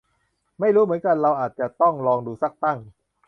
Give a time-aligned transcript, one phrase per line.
[0.59, 2.79] ไม่รู้เหมือนกัน เราอาจจะต้องลองดูซักตั้ง